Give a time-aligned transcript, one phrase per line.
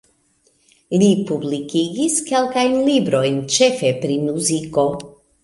[1.01, 4.89] Li publikigis kelkajn librojn ĉefe pri muziko.